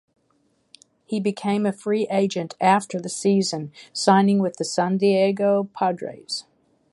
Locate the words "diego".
4.97-5.69